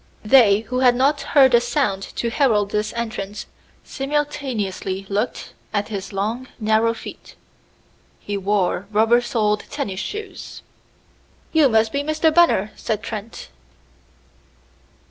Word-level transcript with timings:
They, 0.25 0.61
who 0.61 0.79
had 0.79 0.95
not 0.95 1.21
heard 1.21 1.53
a 1.53 1.61
sound 1.61 2.01
to 2.15 2.31
herald 2.31 2.71
this 2.71 2.91
entrance, 2.93 3.45
simultaneously 3.83 5.05
looked 5.09 5.53
at 5.73 5.89
his 5.89 6.11
long, 6.11 6.47
narrow 6.59 6.95
feet. 6.95 7.35
He 8.19 8.35
wore 8.35 8.87
rubber 8.91 9.21
soled 9.21 9.65
tennis 9.69 9.99
shoes. 9.99 10.63
"You 11.53 11.69
must 11.69 11.91
be 11.91 12.01
Mr. 12.01 12.33
Bunner," 12.33 12.71
said 12.75 13.03
Trent. 13.03 13.49